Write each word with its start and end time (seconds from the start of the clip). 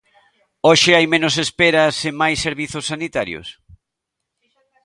¿Hoxe 0.69 0.91
hai 0.97 1.05
menos 1.13 1.35
esperas 1.45 1.95
e 2.09 2.11
máis 2.21 2.37
servizos 2.45 2.85
sanitarios? 2.91 3.47